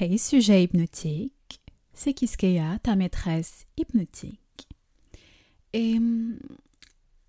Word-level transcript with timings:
Hey 0.00 0.16
sujet 0.16 0.62
hypnotique, 0.62 1.60
c'est 1.92 2.14
Kiskeya, 2.14 2.78
ta 2.84 2.94
maîtresse 2.94 3.66
hypnotique. 3.76 4.68
Et 5.72 5.96
hum, 5.96 6.38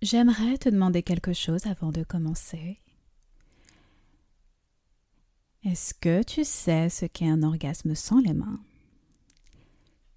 j'aimerais 0.02 0.56
te 0.56 0.68
demander 0.68 1.02
quelque 1.02 1.32
chose 1.32 1.66
avant 1.66 1.90
de 1.90 2.04
commencer. 2.04 2.78
Est-ce 5.64 5.94
que 5.94 6.22
tu 6.22 6.44
sais 6.44 6.88
ce 6.90 7.06
qu'est 7.06 7.28
un 7.28 7.42
orgasme 7.42 7.96
sans 7.96 8.20
les 8.20 8.34
mains? 8.34 8.60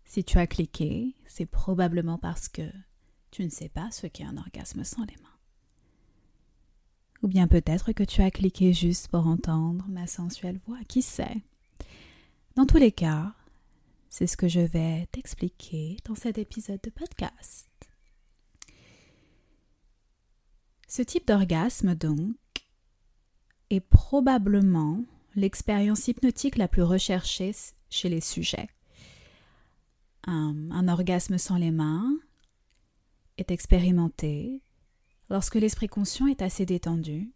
Si 0.06 0.24
tu 0.24 0.38
as 0.38 0.46
cliqué, 0.46 1.16
c'est 1.26 1.48
probablement 1.48 2.20
parce 2.20 2.50
que 2.50 2.70
tu 3.32 3.44
ne 3.44 3.50
sais 3.50 3.70
pas 3.70 3.90
ce 3.90 4.06
qu'est 4.06 4.26
un 4.26 4.38
orgasme 4.38 4.84
sans 4.84 5.02
les 5.06 5.18
mains. 5.24 5.40
Ou 7.24 7.28
bien 7.28 7.48
peut-être 7.48 7.94
que 7.94 8.04
tu 8.04 8.22
as 8.22 8.30
cliqué 8.30 8.74
juste 8.74 9.08
pour 9.08 9.26
entendre 9.26 9.88
ma 9.90 10.06
sensuelle 10.06 10.60
voix, 10.68 10.84
qui 10.88 11.02
sait? 11.02 11.42
Dans 12.56 12.68
tous 12.68 12.78
les 12.78 12.92
cas, 12.92 13.34
c'est 14.10 14.28
ce 14.28 14.38
que 14.38 14.48
je 14.48 14.60
vais 14.60 15.08
t'expliquer 15.12 15.98
dans 16.06 16.14
cet 16.14 16.38
épisode 16.38 16.82
de 16.84 16.92
podcast. 16.92 17.68
Ce 20.88 21.02
type 21.02 21.28
d'orgasme, 21.28 21.96
donc, 21.96 22.36
est 23.72 23.80
probablement 23.80 25.04
l'expérience 25.36 26.08
hypnotique 26.08 26.58
la 26.58 26.68
plus 26.68 26.84
recherchée 26.84 27.56
chez 27.90 28.10
les 28.10 28.22
sujets. 28.22 28.70
Un, 30.26 30.88
orgasme 30.88 31.40
sans 31.40 31.58
les 31.58 31.72
mains 31.72 32.16
est 33.40 33.50
expérimenté 33.50 34.62
lorsque 35.32 35.56
l'esprit 35.56 35.88
conscient 35.88 36.28
est 36.28 36.44
assez 36.44 36.68
détendu 36.68 37.34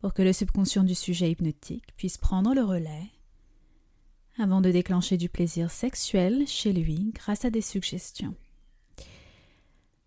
pour 0.00 0.12
que 0.12 0.22
le 0.22 0.32
subconscient 0.32 0.82
du 0.82 0.96
sujet 0.96 1.30
hypnotique 1.30 1.94
puisse 1.96 2.18
prendre 2.18 2.52
le 2.52 2.64
relais 2.64 3.12
avant 4.38 4.60
de 4.60 4.70
déclencher 4.70 5.16
du 5.16 5.28
plaisir 5.28 5.70
sexuel 5.70 6.46
chez 6.46 6.72
lui 6.72 7.12
grâce 7.14 7.44
à 7.44 7.50
des 7.50 7.60
suggestions. 7.60 8.34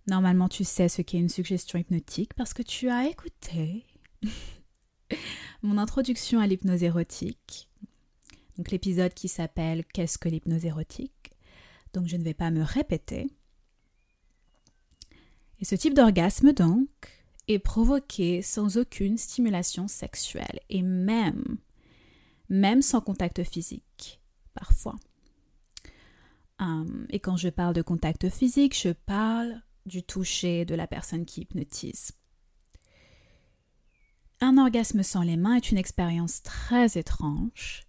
Normalement, 0.08 0.50
tu 0.50 0.64
sais 0.64 0.90
ce 0.90 1.02
qu'est 1.02 1.20
une 1.20 1.30
suggestion 1.30 1.78
hypnotique 1.78 2.34
parce 2.34 2.54
que 2.54 2.64
tu 2.64 2.90
as 2.90 3.08
écouté 3.08 3.86
mon 5.62 5.78
introduction 5.78 6.40
à 6.40 6.48
l'hypnose 6.48 6.84
érotique, 6.84 7.70
donc 8.58 8.72
l'épisode 8.72 9.14
qui 9.14 9.28
s'appelle 9.28 9.86
Qu'est-ce 9.94 10.18
que 10.18 10.30
l'hypnose 10.30 10.66
érotique? 10.66 11.32
Donc 11.94 12.08
je 12.08 12.16
ne 12.16 12.24
vais 12.24 12.34
pas 12.34 12.52
me 12.52 12.64
répéter. 12.64 13.28
Et 15.60 15.66
ce 15.66 15.76
type 15.76 15.94
d'orgasme, 15.94 16.54
donc, 16.54 16.90
est 17.48 17.60
provoqué 17.60 18.42
sans 18.42 18.78
aucune 18.78 19.18
stimulation 19.18 19.88
sexuelle 19.88 20.60
et 20.70 20.82
même, 20.82 21.58
même 22.50 22.82
sans 22.82 23.02
contact 23.02 23.44
physique, 23.44 24.21
parfois. 24.54 24.96
Hum, 26.60 27.08
et 27.10 27.20
quand 27.20 27.38
je 27.38 27.50
parle 27.50 27.74
de 27.74 27.82
contact 27.82 28.30
physique, 28.30 28.78
je 28.80 28.90
parle 28.90 29.62
du 29.86 30.04
toucher 30.04 30.66
de 30.66 30.76
la 30.76 30.88
personne 30.88 31.26
qui 31.26 31.42
hypnotise. 31.42 32.12
Un 34.40 34.58
orgasme 34.58 35.04
sans 35.04 35.22
les 35.22 35.38
mains 35.38 35.56
est 35.56 35.72
une 35.72 35.78
expérience 35.78 36.42
très 36.44 36.98
étrange, 36.98 37.88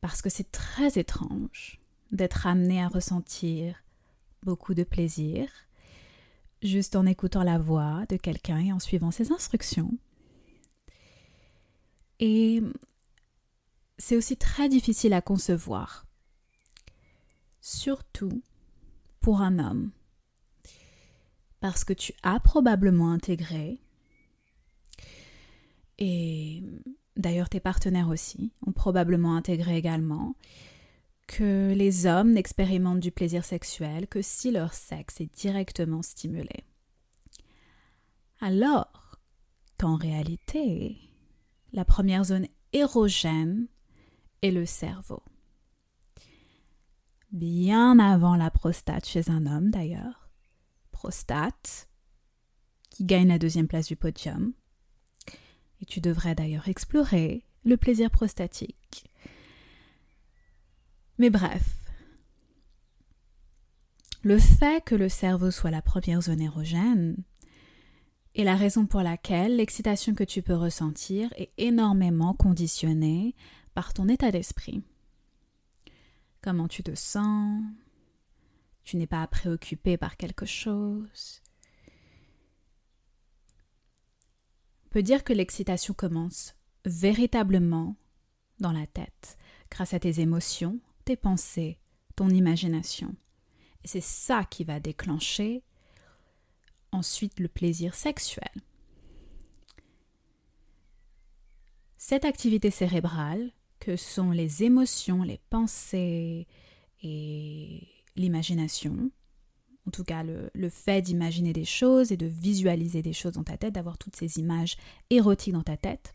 parce 0.00 0.22
que 0.22 0.30
c'est 0.30 0.50
très 0.52 0.98
étrange 0.98 1.80
d'être 2.12 2.46
amené 2.46 2.82
à 2.82 2.88
ressentir 2.88 3.82
beaucoup 4.42 4.74
de 4.74 4.84
plaisir 4.84 5.48
juste 6.62 6.96
en 6.96 7.06
écoutant 7.06 7.42
la 7.42 7.58
voix 7.58 8.04
de 8.08 8.16
quelqu'un 8.16 8.58
et 8.58 8.72
en 8.72 8.78
suivant 8.78 9.10
ses 9.10 9.32
instructions. 9.32 9.92
Et 12.18 12.62
c'est 13.98 14.16
aussi 14.16 14.36
très 14.36 14.68
difficile 14.68 15.12
à 15.12 15.22
concevoir, 15.22 16.06
surtout 17.60 18.42
pour 19.20 19.40
un 19.40 19.58
homme, 19.58 19.90
parce 21.60 21.84
que 21.84 21.92
tu 21.92 22.12
as 22.22 22.38
probablement 22.40 23.10
intégré, 23.10 23.80
et 25.98 26.62
d'ailleurs 27.16 27.48
tes 27.48 27.60
partenaires 27.60 28.08
aussi 28.08 28.52
ont 28.66 28.72
probablement 28.72 29.34
intégré 29.36 29.76
également, 29.76 30.36
que 31.26 31.72
les 31.74 32.06
hommes 32.06 32.32
n'expérimentent 32.32 33.00
du 33.00 33.10
plaisir 33.10 33.44
sexuel 33.44 34.06
que 34.06 34.22
si 34.22 34.52
leur 34.52 34.74
sexe 34.74 35.20
est 35.20 35.34
directement 35.34 36.02
stimulé. 36.02 36.64
Alors 38.40 39.18
qu'en 39.78 39.96
réalité, 39.96 40.98
la 41.72 41.84
première 41.84 42.24
zone 42.24 42.46
érogène 42.72 43.66
est 44.42 44.50
le 44.50 44.66
cerveau. 44.66 45.22
Bien 47.32 47.98
avant 47.98 48.36
la 48.36 48.50
prostate 48.50 49.06
chez 49.06 49.30
un 49.30 49.46
homme 49.46 49.70
d'ailleurs. 49.70 50.30
Prostate 50.92 51.88
qui 52.90 53.04
gagne 53.04 53.28
la 53.28 53.38
deuxième 53.38 53.68
place 53.68 53.88
du 53.88 53.96
podium. 53.96 54.52
Et 55.80 55.84
tu 55.84 56.00
devrais 56.00 56.34
d'ailleurs 56.34 56.68
explorer 56.68 57.44
le 57.64 57.76
plaisir 57.76 58.10
prostatique 58.10 59.10
mais 61.18 61.30
bref, 61.30 61.76
le 64.22 64.38
fait 64.38 64.84
que 64.84 64.94
le 64.94 65.08
cerveau 65.08 65.50
soit 65.50 65.70
la 65.70 65.82
première 65.82 66.20
zone 66.20 66.42
érogène 66.42 67.16
est 68.34 68.44
la 68.44 68.56
raison 68.56 68.86
pour 68.86 69.00
laquelle 69.00 69.56
l'excitation 69.56 70.14
que 70.14 70.24
tu 70.24 70.42
peux 70.42 70.54
ressentir 70.54 71.32
est 71.36 71.52
énormément 71.56 72.34
conditionnée 72.34 73.34
par 73.76 73.92
ton 73.92 74.08
état 74.08 74.32
d'esprit. 74.32 74.82
Comment 76.40 76.66
tu 76.66 76.82
te 76.82 76.94
sens? 76.94 77.62
Tu 78.84 78.96
n'es 78.96 79.06
pas 79.06 79.26
préoccupé 79.26 79.98
par 79.98 80.16
quelque 80.16 80.46
chose? 80.46 81.42
On 84.86 84.88
peut 84.88 85.02
dire 85.02 85.24
que 85.24 85.34
l'excitation 85.34 85.92
commence 85.92 86.54
véritablement 86.86 87.96
dans 88.60 88.72
la 88.72 88.86
tête, 88.86 89.36
grâce 89.70 89.92
à 89.92 90.00
tes 90.00 90.20
émotions, 90.20 90.80
tes 91.04 91.16
pensées, 91.16 91.78
ton 92.14 92.30
imagination. 92.30 93.14
Et 93.84 93.88
c'est 93.88 94.00
ça 94.00 94.44
qui 94.44 94.64
va 94.64 94.80
déclencher 94.80 95.62
ensuite 96.92 97.40
le 97.40 97.48
plaisir 97.48 97.94
sexuel. 97.94 98.54
Cette 101.98 102.24
activité 102.24 102.70
cérébrale, 102.70 103.52
que 103.78 103.96
sont 103.96 104.30
les 104.30 104.62
émotions, 104.62 105.22
les 105.22 105.40
pensées 105.50 106.46
et 107.02 107.88
l'imagination, 108.16 109.10
en 109.86 109.90
tout 109.90 110.04
cas 110.04 110.22
le, 110.22 110.68
fait 110.68 111.02
d'imaginer 111.02 111.52
des 111.52 111.64
choses 111.64 112.10
et 112.10 112.16
de 112.16 112.26
visualiser 112.26 113.02
des 113.02 113.12
choses 113.12 113.32
dans 113.32 113.44
ta 113.44 113.56
tête, 113.56 113.74
d'avoir 113.74 113.98
toutes 113.98 114.16
ces 114.16 114.38
images 114.38 114.76
érotiques 115.10 115.52
dans 115.52 115.62
ta 115.62 115.76
tête, 115.76 116.14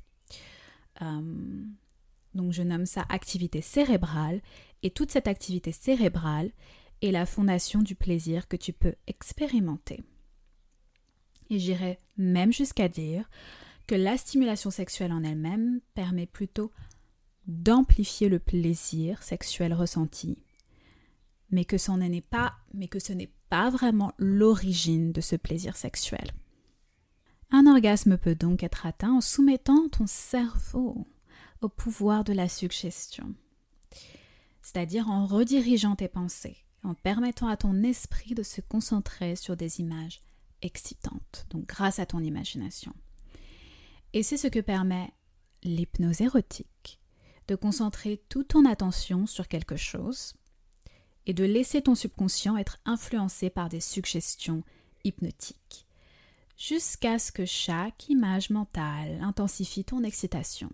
euh, 1.02 1.66
donc 2.34 2.54
je 2.54 2.64
nomme 2.64 2.86
ça 2.86 3.06
activité 3.10 3.62
cérébrale. 3.62 4.42
Et 4.84 4.90
toute 4.90 5.12
cette 5.12 5.28
activité 5.28 5.72
cérébrale 5.72 6.52
est 7.02 7.12
la 7.12 7.26
fondation 7.26 7.82
du 7.82 7.96
plaisir 7.96 8.48
que 8.48 8.58
tu 8.58 8.74
peux 8.74 8.96
expérimenter. 9.08 10.02
Et 11.50 11.60
j'irais 11.60 12.00
même 12.18 12.54
jusqu'à 12.54 12.88
dire 12.88 13.30
que 13.88 13.96
la 13.96 14.18
stimulation 14.18 14.72
sexuelle 14.72 15.12
en 15.12 15.24
elle-même 15.24 15.82
permet 15.94 16.26
plutôt 16.26 16.72
d'amplifier 17.48 18.30
le 18.30 18.40
plaisir 18.40 19.24
sexuel 19.24 19.74
ressenti, 19.74 20.38
mais 21.50 21.66
que, 21.66 21.78
ce 21.78 21.92
n'est 21.92 22.22
pas, 22.22 22.54
mais 22.74 22.88
que 22.88 23.00
ce 23.00 23.14
n'est 23.14 23.32
pas 23.50 23.70
vraiment 23.70 24.14
l'origine 24.18 25.12
de 25.12 25.22
ce 25.22 25.36
plaisir 25.36 25.76
sexuel. 25.76 26.32
Un 27.52 27.68
orgasme 27.68 28.18
peut 28.18 28.36
donc 28.36 28.64
être 28.64 28.86
atteint 28.86 29.12
en 29.12 29.22
soumettant 29.22 29.90
ton 29.90 30.08
cerveau 30.08 31.06
au 31.60 31.68
pouvoir 31.68 32.24
de 32.24 32.32
la 32.32 32.48
suggestion, 32.48 33.36
c'est-à-dire 34.62 35.10
en 35.10 35.26
redirigeant 35.26 35.96
tes 35.96 36.08
pensées, 36.08 36.58
en 36.84 36.94
permettant 36.94 37.48
à 37.48 37.58
ton 37.58 37.84
esprit 37.84 38.34
de 38.36 38.44
se 38.44 38.62
concentrer 38.62 39.36
sur 39.36 39.58
des 39.58 39.82
images 39.82 40.22
excitantes, 40.62 41.46
donc 41.50 41.66
grâce 41.66 42.00
à 42.00 42.06
ton 42.06 42.22
imagination. 42.22 42.94
Et 44.14 44.24
c'est 44.24 44.38
ce 44.38 44.48
que 44.48 44.60
permet 44.60 45.12
l'hypnose 45.64 46.22
érotique, 46.22 47.01
de 47.48 47.56
concentrer 47.56 48.22
toute 48.30 48.50
ton 48.50 48.66
attention 48.66 49.26
sur 49.26 49.48
quelque 49.48 49.76
chose 49.76 50.34
et 51.26 51.34
de 51.34 51.44
laisser 51.44 51.82
ton 51.82 51.96
subconscient 51.96 52.58
être 52.58 52.80
influencé 52.86 53.50
par 53.50 53.70
des 53.70 53.82
suggestions 53.82 54.64
hypnotiques, 55.04 55.88
jusqu'à 56.58 57.20
ce 57.20 57.32
que 57.32 57.46
chaque 57.46 58.10
image 58.10 58.50
mentale 58.50 59.22
intensifie 59.22 59.84
ton 59.84 60.04
excitation 60.04 60.72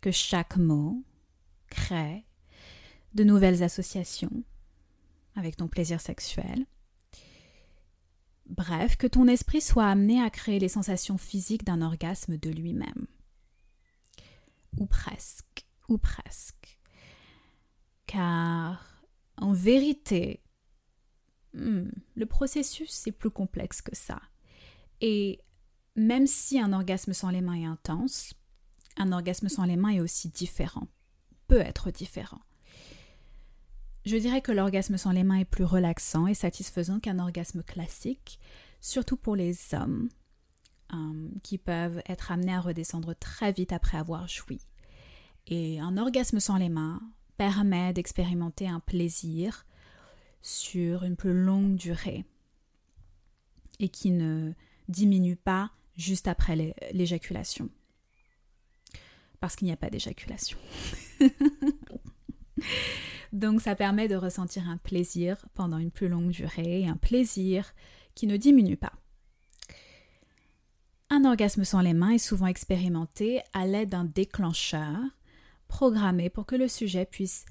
que 0.00 0.10
chaque 0.10 0.56
mot 0.56 1.02
crée 1.68 2.24
de 3.14 3.24
nouvelles 3.24 3.62
associations 3.62 4.42
avec 5.34 5.56
ton 5.56 5.68
plaisir 5.68 6.00
sexuel. 6.00 6.66
Bref, 8.46 8.96
que 8.96 9.06
ton 9.06 9.26
esprit 9.28 9.60
soit 9.60 9.86
amené 9.86 10.22
à 10.22 10.30
créer 10.30 10.58
les 10.58 10.68
sensations 10.68 11.18
physiques 11.18 11.64
d'un 11.64 11.82
orgasme 11.82 12.38
de 12.38 12.50
lui-même. 12.50 13.06
Ou 14.78 14.86
presque, 14.86 15.66
ou 15.88 15.98
presque. 15.98 16.78
car 18.06 19.02
en 19.36 19.52
vérité, 19.52 20.42
hmm, 21.54 21.90
le 22.14 22.26
processus 22.26 23.06
est 23.06 23.12
plus 23.12 23.30
complexe 23.30 23.82
que 23.82 23.94
ça. 23.94 24.20
Et 25.00 25.40
même 25.94 26.26
si 26.26 26.58
un 26.58 26.72
orgasme 26.72 27.12
sans 27.12 27.30
les 27.30 27.40
mains 27.40 27.54
est 27.54 27.66
intense, 27.66 28.34
un 28.96 29.12
orgasme 29.12 29.48
sans 29.48 29.64
les 29.64 29.76
mains 29.76 29.90
est 29.90 30.00
aussi 30.00 30.28
différent, 30.28 30.88
peut 31.46 31.60
être 31.60 31.90
différent. 31.90 32.40
Je 34.04 34.16
dirais 34.16 34.40
que 34.40 34.52
l'orgasme 34.52 34.96
sans 34.96 35.12
les 35.12 35.24
mains 35.24 35.40
est 35.40 35.44
plus 35.44 35.64
relaxant 35.64 36.26
et 36.26 36.34
satisfaisant 36.34 36.98
qu'un 36.98 37.18
orgasme 37.18 37.62
classique, 37.62 38.40
surtout 38.80 39.16
pour 39.16 39.36
les 39.36 39.74
hommes, 39.74 40.08
euh, 40.94 41.28
qui 41.42 41.58
peuvent 41.58 42.02
être 42.08 42.32
amenés 42.32 42.54
à 42.54 42.60
redescendre 42.60 43.14
très 43.14 43.52
vite 43.52 43.72
après 43.72 43.98
avoir 43.98 44.26
joui. 44.26 44.60
Et 45.48 45.80
un 45.80 45.96
orgasme 45.96 46.40
sans 46.40 46.58
les 46.58 46.68
mains 46.68 47.00
permet 47.38 47.94
d'expérimenter 47.94 48.68
un 48.68 48.80
plaisir 48.80 49.64
sur 50.42 51.04
une 51.04 51.16
plus 51.16 51.32
longue 51.32 51.76
durée 51.76 52.26
et 53.80 53.88
qui 53.88 54.10
ne 54.10 54.52
diminue 54.88 55.36
pas 55.36 55.70
juste 55.96 56.28
après 56.28 56.74
l'éjaculation. 56.92 57.70
Parce 59.40 59.56
qu'il 59.56 59.66
n'y 59.66 59.72
a 59.72 59.76
pas 59.76 59.90
d'éjaculation. 59.90 60.58
Donc 63.32 63.60
ça 63.60 63.74
permet 63.74 64.08
de 64.08 64.16
ressentir 64.16 64.68
un 64.68 64.78
plaisir 64.78 65.44
pendant 65.54 65.78
une 65.78 65.90
plus 65.90 66.08
longue 66.08 66.30
durée, 66.30 66.86
un 66.86 66.96
plaisir 66.96 67.74
qui 68.14 68.26
ne 68.26 68.36
diminue 68.36 68.76
pas. 68.76 68.92
Un 71.10 71.24
orgasme 71.24 71.64
sans 71.64 71.80
les 71.80 71.94
mains 71.94 72.10
est 72.10 72.18
souvent 72.18 72.46
expérimenté 72.46 73.40
à 73.54 73.66
l'aide 73.66 73.90
d'un 73.90 74.04
déclencheur 74.04 74.98
programmé 75.68 76.30
pour 76.30 76.46
que 76.46 76.56
le 76.56 76.66
sujet 76.68 77.06
puisse 77.06 77.44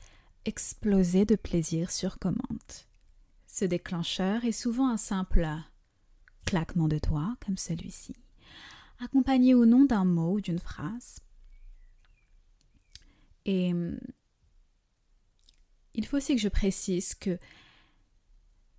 exploser 0.45 1.25
de 1.25 1.35
plaisir 1.35 1.91
sur 1.91 2.19
commande. 2.19 2.73
Ce 3.47 3.65
déclencheur 3.65 4.43
est 4.45 4.51
souvent 4.51 4.89
un 4.89 4.97
simple 4.97 5.47
claquement 6.45 6.87
de 6.87 6.99
doigts, 6.99 7.35
comme 7.45 7.57
celui-ci, 7.57 8.15
accompagné 8.99 9.53
ou 9.55 9.65
non 9.65 9.85
d'un 9.85 10.05
mot 10.05 10.33
ou 10.33 10.41
d'une 10.41 10.59
phrase. 10.59 11.19
Et 13.45 13.73
hum, 13.73 13.99
il 15.93 16.05
faut 16.05 16.17
aussi 16.17 16.35
que 16.35 16.41
je 16.41 16.49
précise 16.49 17.15
que 17.15 17.39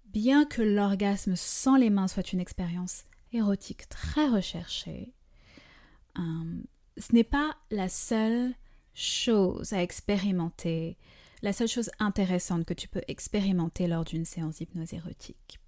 bien 0.07 0.45
que 0.45 0.63
l'orgasme 0.63 1.37
sans 1.37 1.77
les 1.77 1.91
mains 1.91 2.09
soit 2.09 2.33
une 2.33 2.41
expérience 2.41 3.05
érotique 3.33 3.89
très 3.89 4.29
recherchée, 4.29 5.13
hum, 6.15 6.65
ce 6.97 7.15
n'est 7.15 7.25
pas 7.25 7.57
la 7.71 7.89
seule 7.89 8.55
chose 8.99 9.73
à 9.73 9.83
expérimenter, 9.83 10.99
la 11.43 11.53
seule 11.53 11.69
chose 11.69 11.91
intéressante 11.99 12.65
que 12.65 12.75
tu 12.75 12.89
peux 12.89 13.03
expérimenter 13.07 13.87
lors 13.87 14.05
d'une 14.05 14.25
séance 14.25 14.57
d'hypnose 14.57 14.93
érotique. 14.93 15.61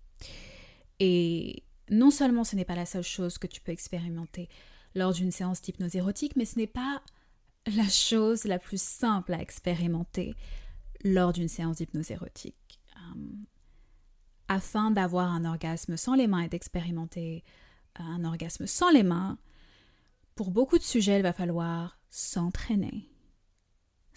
Et 0.99 1.63
non 1.91 2.11
seulement 2.11 2.45
ce 2.45 2.57
n'est 2.57 2.65
pas 2.65 2.75
la 2.75 2.87
seule 2.87 3.05
chose 3.05 3.39
que 3.39 3.47
tu 3.47 3.61
peux 3.61 3.73
expérimenter 3.73 4.49
lors 4.95 5.13
d'une 5.13 5.31
séance 5.31 5.63
d'hypnose 5.63 5.95
érotique, 5.95 6.35
mais 6.37 6.45
ce 6.45 6.59
n'est 6.59 6.67
pas 6.67 7.03
la 7.77 7.89
chose 7.89 8.45
la 8.45 8.59
plus 8.59 8.83
simple 8.83 9.35
à 9.35 9.41
expérimenter 9.41 10.35
lors 11.05 11.33
d'une 11.33 11.49
séance 11.49 11.77
d'hypnose 11.77 12.11
érotique. 12.11 12.81
Hum, 12.97 13.45
afin 14.49 14.91
d'avoir 14.91 15.31
un 15.31 15.45
orgasme 15.45 15.97
sans 15.97 16.17
les 16.17 16.27
mains 16.27 16.41
et 16.41 16.49
d'expérimenter 16.49 17.45
un 17.95 18.25
orgasme 18.25 18.67
sans 18.67 18.91
les 18.91 19.05
mains, 19.05 19.39
pour 20.35 20.51
beaucoup 20.51 20.79
de 20.79 20.83
sujets, 20.83 21.19
il 21.19 21.23
va 21.23 21.33
falloir 21.33 21.99
s'entraîner 22.09 23.09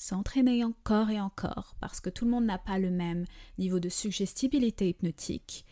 s'entraîner 0.04 0.66
encore 0.66 1.10
et 1.12 1.22
encore 1.22 1.76
parce 1.80 2.02
que 2.02 2.10
tout 2.10 2.26
le 2.26 2.32
monde 2.32 2.44
n'a 2.44 2.58
pas 2.58 2.78
le 2.78 2.92
même 2.92 3.26
niveau 3.58 3.80
de 3.80 3.88
suggestibilité 3.88 4.90
hypnotique. 4.90 5.66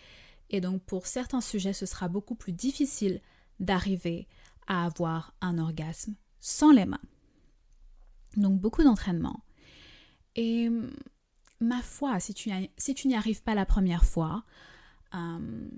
Et 0.49 0.61
donc 0.61 0.81
pour 0.83 1.05
certains 1.05 1.41
sujets, 1.41 1.73
ce 1.73 1.85
sera 1.85 2.07
beaucoup 2.07 2.35
plus 2.35 2.53
difficile 2.53 3.19
d'arriver 3.59 4.29
à 4.67 4.85
avoir 4.85 5.33
un 5.41 5.57
orgasme 5.57 6.15
sans 6.39 6.71
les 6.71 6.85
mains. 6.85 7.01
Donc 8.37 8.57
beaucoup 8.57 8.83
d'entraînement. 8.83 9.43
Et 10.37 10.69
ma 11.59 11.81
foi, 11.81 12.17
si 12.21 12.33
tu, 12.33 12.49
n'y 13.07 13.15
arrives 13.15 13.43
pas 13.43 13.53
la 13.53 13.65
première 13.65 14.05
fois, 14.05 14.45
euh, 15.13 15.69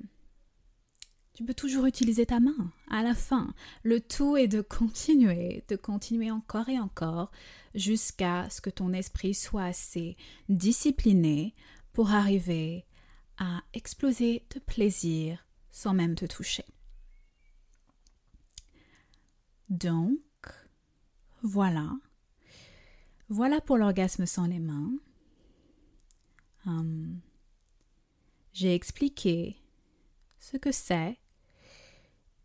tu 1.34 1.44
peux 1.44 1.54
toujours 1.54 1.86
utiliser 1.86 2.26
ta 2.26 2.40
main 2.40 2.72
à 2.90 3.02
la 3.02 3.16
fin. 3.16 3.54
Le 3.82 4.00
tout 4.00 4.38
est 4.38 4.48
de 4.48 4.62
continuer, 4.62 5.64
de 5.68 5.76
continuer 5.76 6.30
encore 6.30 6.70
et 6.70 6.80
encore 6.80 7.32
jusqu'à 7.74 8.50
ce 8.50 8.62
que 8.62 8.70
ton 8.70 8.94
esprit 8.94 9.34
soit 9.34 9.64
assez 9.64 10.16
discipliné 10.48 11.56
pour 11.92 12.12
arriver 12.12 12.86
à 13.38 13.64
exploser 13.74 14.46
de 14.54 14.60
plaisir 14.60 15.46
sans 15.72 15.94
même 15.94 16.14
te 16.14 16.26
toucher. 16.26 16.66
Donc, 19.70 20.20
voilà. 21.42 21.92
Voilà 23.30 23.60
pour 23.60 23.78
l'orgasme 23.78 24.28
sans 24.28 24.46
les 24.46 24.60
mains. 24.60 24.94
Hum, 26.68 27.20
j'ai 28.54 28.76
expliqué 28.76 29.58
ce 30.40 30.58
que 30.58 30.72
c'est 30.72 31.18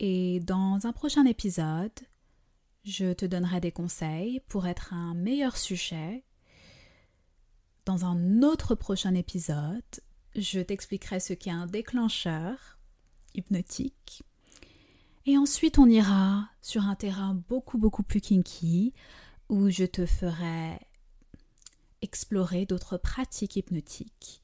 et 0.01 0.41
dans 0.41 0.87
un 0.87 0.93
prochain 0.93 1.25
épisode, 1.25 1.99
je 2.85 3.13
te 3.13 3.27
donnerai 3.27 3.61
des 3.61 3.73
conseils 3.73 4.41
pour 4.49 4.67
être 4.67 4.93
un 4.93 5.15
meilleur 5.15 5.57
sujet. 5.57 6.25
Dans 7.85 8.05
un 8.05 8.43
autre 8.43 8.75
prochain 8.75 9.15
épisode, 9.15 9.83
je 10.37 10.61
t'expliquerai 10.61 11.21
ce 11.21 11.33
qu'est 11.33 11.51
un 11.51 11.67
déclencheur 11.67 12.79
hypnotique. 13.35 14.23
Et 15.27 15.37
ensuite, 15.37 15.79
on 15.79 15.87
ira 15.87 16.49
sur 16.63 16.85
un 16.85 16.95
terrain 16.95 17.35
beaucoup, 17.49 17.79
beaucoup 17.79 18.03
plus 18.03 18.21
kinky 18.21 18.95
où 19.49 19.69
je 19.69 19.85
te 19.85 20.07
ferai 20.07 20.79
explorer 22.03 22.67
d'autres 22.67 22.97
pratiques 22.97 23.57
hypnotiques 23.57 24.43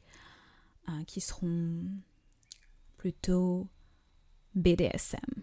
hein, 0.86 1.04
qui 1.04 1.20
seront 1.20 1.84
plutôt 2.96 3.68
BDSM, 4.54 5.42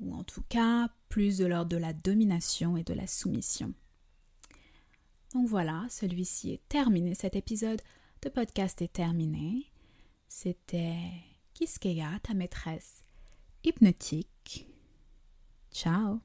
ou 0.00 0.14
en 0.14 0.24
tout 0.24 0.42
cas 0.48 0.88
plus 1.08 1.38
de 1.38 1.46
l'ordre 1.46 1.70
de 1.70 1.76
la 1.76 1.92
domination 1.92 2.76
et 2.76 2.84
de 2.84 2.94
la 2.94 3.06
soumission. 3.06 3.74
Donc 5.34 5.46
voilà, 5.46 5.86
celui-ci 5.90 6.52
est 6.52 6.68
terminé, 6.68 7.14
cet 7.14 7.36
épisode 7.36 7.80
de 8.22 8.28
podcast 8.28 8.82
est 8.82 8.92
terminé. 8.92 9.70
C'était 10.28 10.98
Kiskeya, 11.54 12.18
ta 12.22 12.34
maîtresse 12.34 13.04
hypnotique. 13.64 14.66
Ciao 15.72 16.20